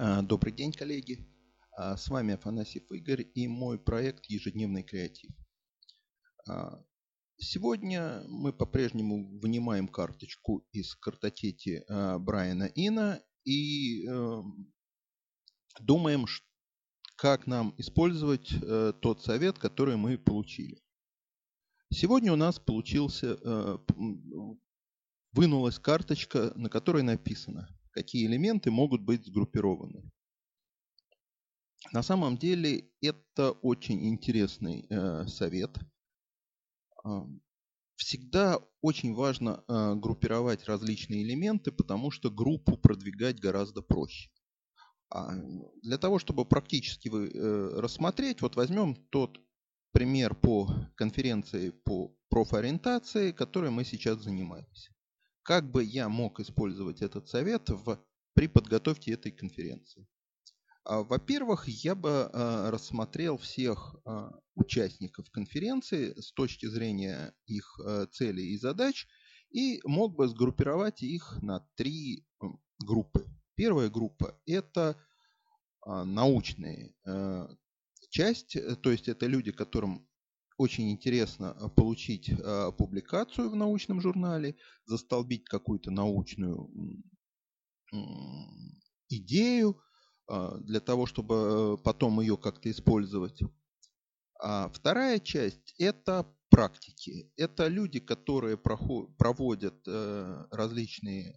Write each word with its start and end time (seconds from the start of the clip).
А, 0.00 0.22
добрый 0.22 0.52
день, 0.52 0.72
коллеги. 0.72 1.26
А, 1.76 1.96
с 1.96 2.06
вами 2.06 2.34
Афанасьев 2.34 2.88
Игорь 2.92 3.26
и 3.34 3.48
мой 3.48 3.80
проект 3.80 4.26
«Ежедневный 4.26 4.84
креатив». 4.84 5.32
А, 6.48 6.80
сегодня 7.36 8.22
мы 8.28 8.52
по-прежнему 8.52 9.40
вынимаем 9.40 9.88
карточку 9.88 10.64
из 10.70 10.94
картотеки 10.94 11.82
Брайана 12.20 12.70
Ина 12.76 13.20
и 13.42 14.06
эм, 14.06 14.72
думаем, 15.80 16.26
как 17.16 17.48
нам 17.48 17.74
использовать 17.76 18.52
э, 18.52 18.92
тот 19.02 19.24
совет, 19.24 19.58
который 19.58 19.96
мы 19.96 20.16
получили. 20.16 20.80
Сегодня 21.92 22.32
у 22.32 22.36
нас 22.36 22.60
получился, 22.60 23.36
э, 23.42 23.78
вынулась 25.32 25.80
карточка, 25.80 26.52
на 26.54 26.70
которой 26.70 27.02
написано 27.02 27.68
какие 27.98 28.26
элементы 28.26 28.70
могут 28.70 29.00
быть 29.02 29.26
сгруппированы. 29.26 30.02
На 31.92 32.02
самом 32.02 32.36
деле 32.36 32.88
это 33.00 33.50
очень 33.50 34.08
интересный 34.08 34.86
э, 34.88 35.26
совет. 35.26 35.76
А, 37.04 37.26
всегда 37.96 38.60
очень 38.82 39.14
важно 39.14 39.64
э, 39.66 39.94
группировать 39.96 40.64
различные 40.66 41.24
элементы, 41.24 41.72
потому 41.72 42.12
что 42.12 42.30
группу 42.30 42.76
продвигать 42.76 43.40
гораздо 43.40 43.82
проще. 43.82 44.30
А 45.10 45.34
для 45.82 45.98
того, 45.98 46.20
чтобы 46.20 46.44
практически 46.44 47.08
вы 47.08 47.28
э, 47.28 47.80
рассмотреть, 47.80 48.42
вот 48.42 48.54
возьмем 48.54 48.94
тот 49.10 49.40
пример 49.90 50.36
по 50.36 50.68
конференции 50.94 51.70
по 51.70 52.14
профориентации, 52.28 53.32
которой 53.32 53.70
мы 53.70 53.84
сейчас 53.84 54.22
занимаемся. 54.22 54.92
Как 55.48 55.70
бы 55.70 55.82
я 55.82 56.10
мог 56.10 56.40
использовать 56.40 57.00
этот 57.00 57.26
совет 57.26 57.70
в, 57.70 57.98
при 58.34 58.48
подготовке 58.48 59.12
этой 59.12 59.32
конференции? 59.32 60.06
А, 60.84 61.02
во-первых, 61.02 61.66
я 61.68 61.94
бы 61.94 62.28
а, 62.30 62.70
рассмотрел 62.70 63.38
всех 63.38 63.96
а, 64.04 64.38
участников 64.56 65.30
конференции 65.30 66.12
с 66.20 66.32
точки 66.32 66.66
зрения 66.66 67.32
их 67.46 67.80
целей 68.12 68.52
и 68.52 68.58
задач 68.58 69.06
и 69.48 69.80
мог 69.84 70.16
бы 70.16 70.28
сгруппировать 70.28 71.00
их 71.00 71.38
на 71.40 71.66
три 71.76 72.26
группы. 72.78 73.24
Первая 73.54 73.88
группа– 73.88 74.38
это 74.46 75.02
научные 75.86 76.94
часть, 78.10 78.58
то 78.82 78.90
есть 78.90 79.08
это 79.08 79.26
люди, 79.26 79.52
которым 79.52 80.07
очень 80.58 80.90
интересно 80.90 81.56
э, 81.56 81.68
получить 81.68 82.28
э, 82.28 82.72
публикацию 82.76 83.48
в 83.48 83.56
научном 83.56 84.00
журнале, 84.00 84.56
застолбить 84.84 85.44
какую-то 85.44 85.90
научную 85.90 86.68
идею 89.08 89.80
э, 90.28 90.58
для 90.60 90.80
того, 90.80 91.06
чтобы 91.06 91.78
потом 91.82 92.20
ее 92.20 92.36
как-то 92.36 92.70
использовать. 92.70 93.40
А 94.40 94.68
вторая 94.68 95.20
часть– 95.20 95.74
это 95.78 96.26
практики. 96.50 97.32
Это 97.36 97.68
люди, 97.68 98.00
которые 98.00 98.56
проводят 98.56 99.86
различные 100.50 101.34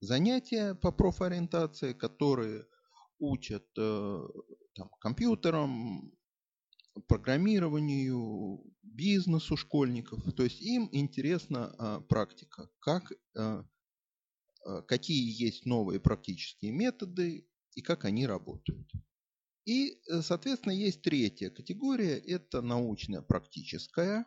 занятия 0.00 0.74
по 0.74 0.92
профориентации, 0.92 1.94
которые 1.94 2.66
учат 3.18 3.64
там, 3.74 4.90
компьютерам, 5.00 6.12
программированию, 7.02 8.62
бизнесу 8.82 9.56
школьников. 9.56 10.20
То 10.34 10.42
есть 10.44 10.60
им 10.60 10.88
интересна 10.92 11.74
а, 11.78 12.00
практика, 12.00 12.68
как, 12.80 13.12
а, 13.36 13.64
а, 14.64 14.82
какие 14.82 15.42
есть 15.42 15.66
новые 15.66 16.00
практические 16.00 16.72
методы 16.72 17.46
и 17.74 17.82
как 17.82 18.04
они 18.04 18.26
работают. 18.26 18.90
И, 19.64 20.00
э, 20.08 20.22
соответственно, 20.22 20.72
есть 20.72 21.02
третья 21.02 21.50
категория, 21.50 22.16
это 22.16 22.62
научная 22.62 23.20
практическая. 23.20 24.24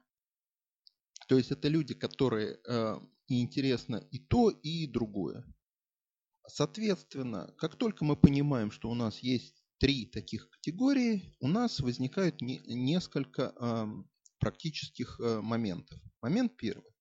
То 1.28 1.38
есть 1.38 1.52
это 1.52 1.68
люди, 1.68 1.94
которые 1.94 2.60
интересно 3.28 3.98
и 4.12 4.20
то, 4.20 4.50
и 4.50 4.86
другое. 4.86 5.46
Соответственно, 6.48 7.54
как 7.58 7.76
только 7.76 8.04
мы 8.06 8.16
понимаем, 8.16 8.72
что 8.72 8.90
у 8.90 8.94
нас 8.94 9.20
есть 9.20 9.61
три 9.82 10.06
таких 10.06 10.48
категории, 10.52 11.24
у 11.40 11.48
нас 11.48 11.80
возникают 11.80 12.40
не, 12.40 12.60
несколько 12.68 13.52
э, 13.60 13.88
практических 14.40 15.20
э, 15.20 15.42
моментов. 15.42 16.00
Момент 16.22 16.56
первый. 16.56 16.92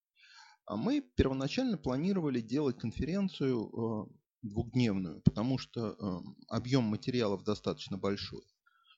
А 0.65 0.77
мы 0.77 1.03
первоначально 1.03 1.77
планировали 1.77 2.41
делать 2.41 2.79
конференцию 2.79 3.69
э, 3.69 4.07
двухдневную, 4.41 5.21
потому 5.21 5.59
что 5.59 5.91
э, 5.91 6.21
объем 6.49 6.85
материалов 6.85 7.45
достаточно 7.45 7.99
большой. 7.99 8.45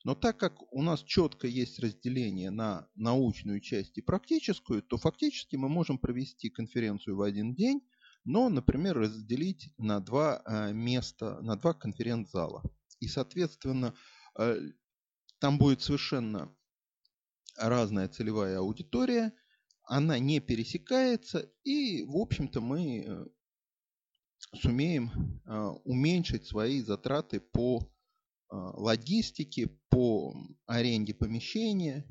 Но 0.04 0.14
так 0.14 0.36
как 0.36 0.62
у 0.72 0.80
нас 0.80 1.02
четко 1.02 1.48
есть 1.48 1.80
разделение 1.80 2.50
на 2.50 2.88
научную 2.94 3.60
часть 3.60 3.98
и 3.98 4.00
практическую, 4.00 4.82
то 4.82 4.96
фактически 4.96 5.56
мы 5.56 5.68
можем 5.68 5.98
провести 5.98 6.50
конференцию 6.50 7.16
в 7.16 7.22
один 7.22 7.52
день, 7.56 7.80
но, 8.24 8.48
например, 8.48 8.96
разделить 8.96 9.70
на 9.76 9.98
два 9.98 10.40
э, 10.46 10.72
места, 10.72 11.40
на 11.42 11.56
два 11.56 11.74
конференц-зала. 11.74 12.62
И, 13.02 13.08
соответственно, 13.08 13.96
э, 14.38 14.60
там 15.40 15.58
будет 15.58 15.82
совершенно 15.82 16.56
разная 17.56 18.06
целевая 18.06 18.58
аудитория, 18.58 19.32
она 19.82 20.20
не 20.20 20.38
пересекается, 20.38 21.52
и, 21.64 22.04
в 22.04 22.16
общем-то, 22.16 22.60
мы 22.60 23.04
э, 23.04 23.26
сумеем 24.54 25.10
э, 25.44 25.52
уменьшить 25.82 26.46
свои 26.46 26.80
затраты 26.80 27.40
по 27.40 27.92
логистике, 28.50 29.68
по 29.88 30.36
аренде 30.66 31.14
помещения. 31.14 32.06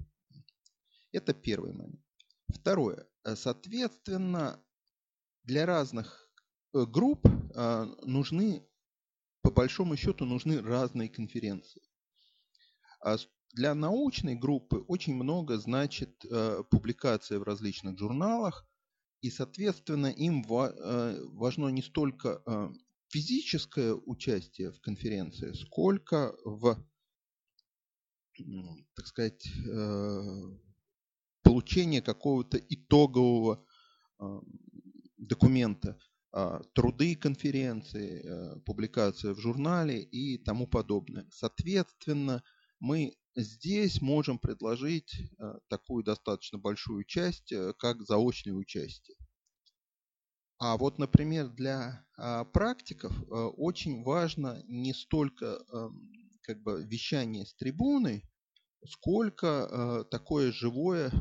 Это 1.11 1.35
первый 1.35 1.71
момент. 1.71 2.03
Второе. 2.49 3.07
Соответственно, 3.35 4.59
для 5.43 5.67
разных 5.67 6.27
групп 6.73 7.27
нужны 8.01 8.67
по 9.51 9.61
большому 9.63 9.97
счету 9.97 10.25
нужны 10.25 10.61
разные 10.61 11.09
конференции. 11.09 11.81
А 13.01 13.17
для 13.53 13.75
научной 13.75 14.35
группы 14.35 14.77
очень 14.87 15.13
много 15.15 15.57
значит 15.57 16.23
э, 16.23 16.63
публикация 16.69 17.37
в 17.37 17.43
различных 17.43 17.99
журналах, 17.99 18.65
и, 19.19 19.29
соответственно, 19.29 20.07
им 20.07 20.45
э, 20.49 21.25
важно 21.33 21.67
не 21.67 21.81
столько 21.81 22.41
э, 22.45 22.69
физическое 23.09 23.93
участие 23.93 24.71
в 24.71 24.79
конференции, 24.79 25.51
сколько 25.51 26.33
в, 26.45 26.77
так 28.95 29.07
сказать, 29.07 29.45
получение 31.43 32.01
какого-то 32.01 32.57
итогового 32.57 33.65
документа, 35.17 35.99
труды 36.73 37.15
конференции, 37.15 38.23
э, 38.23 38.59
публикация 38.61 39.33
в 39.33 39.39
журнале 39.39 40.01
и 40.01 40.37
тому 40.37 40.65
подобное. 40.65 41.27
Соответственно, 41.29 42.41
мы 42.79 43.15
здесь 43.35 44.01
можем 44.01 44.39
предложить 44.39 45.13
э, 45.13 45.53
такую 45.67 46.03
достаточно 46.03 46.57
большую 46.57 47.03
часть, 47.03 47.51
э, 47.51 47.73
как 47.77 48.01
заочное 48.03 48.53
участие. 48.53 49.17
А 50.57 50.77
вот, 50.77 50.99
например, 50.99 51.49
для 51.49 52.05
а, 52.17 52.45
практиков 52.45 53.11
очень 53.57 54.03
важно 54.03 54.61
не 54.67 54.93
столько 54.93 55.59
как 56.43 56.61
бы 56.61 56.85
вещание 56.85 57.47
с 57.47 57.55
трибуны, 57.55 58.21
сколько 58.85 60.05
такое 60.11 60.51
живое 60.51 61.11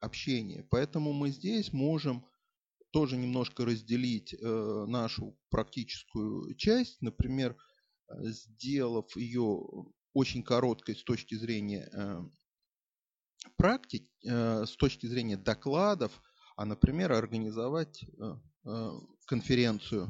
общение. 0.00 0.66
Поэтому 0.70 1.12
мы 1.12 1.28
здесь 1.28 1.74
можем 1.74 2.24
тоже 2.96 3.18
немножко 3.18 3.66
разделить 3.66 4.32
э, 4.32 4.84
нашу 4.88 5.38
практическую 5.50 6.54
часть, 6.54 7.02
например, 7.02 7.54
э, 8.08 8.14
сделав 8.28 9.14
ее 9.18 9.60
очень 10.14 10.42
короткой 10.42 10.96
с 10.96 11.04
точки 11.04 11.34
зрения 11.34 11.90
э, 11.92 12.22
практик, 13.58 14.08
с 14.22 14.74
точки 14.78 15.06
зрения 15.06 15.36
докладов, 15.36 16.22
а, 16.56 16.64
например, 16.64 17.12
организовать 17.12 18.04
конференцию. 19.26 20.08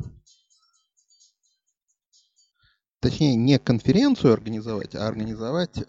Точнее, 3.01 3.35
не 3.35 3.59
конференцию 3.59 4.33
организовать, 4.33 4.95
а 4.95 5.09
организовать 5.09 5.85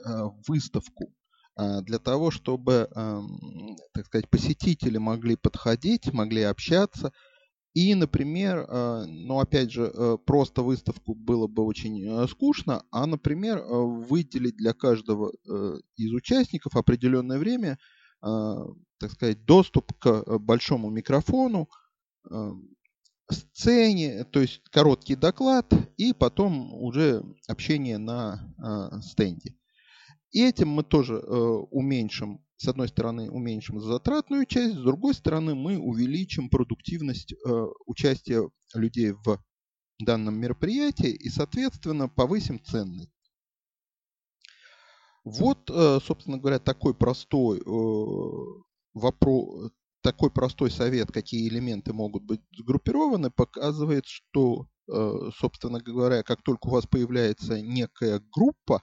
выставку 0.48 1.16
для 1.58 1.98
того, 2.00 2.30
чтобы, 2.32 2.88
так 3.94 4.06
сказать, 4.06 4.30
посетители 4.30 4.98
могли 4.98 5.36
подходить, 5.36 6.14
могли 6.14 6.44
общаться. 6.44 7.12
И, 7.78 7.94
например, 7.94 8.66
а, 8.68 9.06
ну, 9.06 9.40
опять 9.40 9.72
же, 9.72 9.92
э, 9.94 10.18
просто 10.26 10.64
выставку 10.64 11.14
было 11.14 11.46
бы 11.46 11.64
очень 11.64 12.04
э, 12.04 12.28
скучно, 12.28 12.84
а, 12.90 13.06
например, 13.06 13.60
э, 13.60 13.64
выделить 13.70 14.58
для 14.58 14.74
каждого 14.74 15.32
из 15.96 16.12
участников 16.12 16.76
определенное 16.76 17.38
время, 17.38 17.78
так 18.20 19.12
сказать, 19.12 19.46
доступ 19.46 19.94
к 20.00 20.40
большому 20.40 20.90
микрофону, 20.90 21.70
сцене, 23.30 24.24
то 24.24 24.42
есть 24.42 24.64
короткий 24.72 25.16
доклад 25.16 25.72
и 25.98 26.14
потом 26.14 26.74
уже 26.74 27.24
общение 27.48 28.00
на 28.00 28.42
э, 28.58 29.02
стенде. 29.02 29.54
И 30.32 30.44
этим 30.44 30.70
мы 30.70 30.84
тоже 30.84 31.16
э, 31.16 31.20
уменьшим, 31.20 32.44
с 32.58 32.68
одной 32.68 32.90
стороны, 32.90 33.30
уменьшим 33.30 33.80
затратную 33.80 34.46
часть, 34.46 34.76
с 34.76 34.84
другой 34.84 35.14
стороны, 35.14 35.56
мы 35.56 35.78
увеличим 35.78 36.50
продуктивность 36.50 37.34
э, 37.34 37.66
участия 37.86 38.50
людей 38.74 39.12
в 39.12 39.40
данном 40.00 40.40
мероприятии 40.40 41.10
и, 41.10 41.30
соответственно, 41.30 42.10
повысим 42.10 42.64
ценность. 42.64 43.12
Вот, 45.24 45.70
э, 45.70 46.00
собственно 46.04 46.38
говоря, 46.38 46.60
такой 46.60 46.94
простой 46.94 47.60
э, 47.60 48.62
вопрос, 48.94 49.72
такой 50.02 50.32
простой 50.32 50.72
совет, 50.72 51.12
какие 51.12 51.50
элементы 51.50 51.92
могут 51.92 52.24
быть 52.24 52.42
сгруппированы, 52.58 53.30
показывает, 53.30 54.06
что, 54.06 54.68
э, 54.90 55.30
собственно 55.38 55.82
говоря, 55.82 56.24
как 56.24 56.42
только 56.44 56.68
у 56.68 56.72
вас 56.72 56.86
появляется 56.86 57.62
некая 57.62 58.22
группа, 58.32 58.82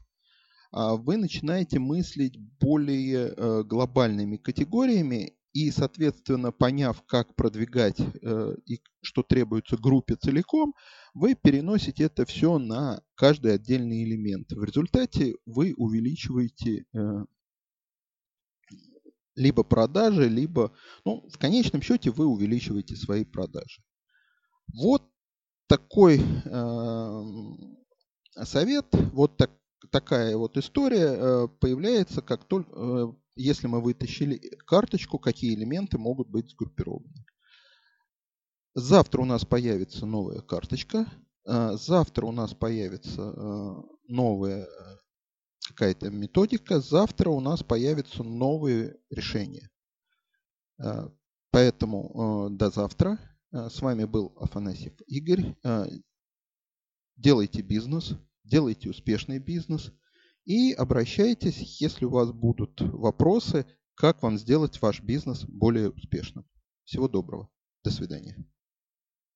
вы 0.75 1.17
начинаете 1.17 1.79
мыслить 1.79 2.37
более 2.61 3.65
глобальными 3.65 4.37
категориями 4.37 5.37
и, 5.53 5.71
соответственно, 5.71 6.51
поняв, 6.51 7.03
как 7.07 7.37
продвигать 7.37 8.01
и 8.67 8.81
что 9.01 9.23
требуется 9.23 9.77
группе 9.77 10.17
целиком, 10.17 10.75
вы 11.15 11.37
переносите 11.37 12.05
это 12.05 12.25
все 12.27 12.59
на 12.59 13.01
каждый 13.15 13.55
отдельный 13.55 14.03
элемент. 14.03 14.51
В 14.51 14.65
результате 14.65 15.37
вы 15.47 15.73
увеличиваете 15.77 16.87
э, 16.93 17.25
либо 19.37 19.63
продажи, 19.63 20.29
либо, 20.29 20.73
ну, 21.05 21.29
в 21.29 21.39
конечном 21.39 21.83
счете 21.83 22.11
вы 22.11 22.27
увеличиваете 22.27 22.97
свои 22.97 23.25
продажи. 23.25 23.83
Вот 24.73 25.09
такой 25.69 26.21
э, 26.21 27.23
совет, 28.43 28.87
вот 29.13 29.37
так, 29.37 29.53
такая 29.91 30.37
вот 30.37 30.57
история 30.57 31.17
э, 31.17 31.49
появляется, 31.61 32.23
как 32.23 32.45
только, 32.45 32.71
э, 32.75 33.13
если 33.37 33.67
мы 33.67 33.81
вытащили 33.81 34.39
карточку, 34.67 35.19
какие 35.19 35.55
элементы 35.55 35.99
могут 35.99 36.29
быть 36.29 36.51
сгруппированы. 36.51 37.25
Завтра 38.75 39.23
у 39.23 39.25
нас 39.25 39.45
появится 39.45 40.07
новая 40.07 40.41
карточка. 40.41 41.07
А, 41.47 41.77
завтра 41.77 42.27
у 42.27 42.33
нас 42.33 42.55
появится 42.55 43.23
новая 44.09 44.65
э, 44.65 44.97
какая-то 45.69 46.11
методика. 46.11 46.81
Завтра 46.81 47.31
у 47.31 47.41
нас 47.41 47.63
появятся 47.63 48.23
новые 48.23 48.97
решения. 49.11 49.71
Поэтому 51.53 52.49
до 52.51 52.69
завтра. 52.71 53.19
С 53.53 53.81
вами 53.81 54.07
был 54.07 54.37
Афанасьев 54.41 54.93
Игорь. 55.07 55.55
Делайте 57.17 57.63
бизнес, 57.63 58.15
делайте 58.45 58.91
успешный 58.91 59.39
бизнес 59.39 59.93
и 60.45 60.73
обращайтесь, 60.73 61.81
если 61.81 62.05
у 62.05 62.11
вас 62.11 62.33
будут 62.33 62.81
вопросы, 62.81 63.67
как 63.95 64.23
вам 64.23 64.39
сделать 64.39 64.81
ваш 64.83 65.03
бизнес 65.03 65.45
более 65.45 65.91
успешным. 65.91 66.45
Всего 66.85 67.09
доброго. 67.09 67.49
До 67.83 67.91
свидания. 67.91 68.37